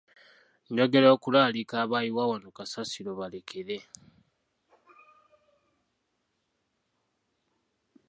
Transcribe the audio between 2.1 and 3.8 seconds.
wano kasasiro balekere.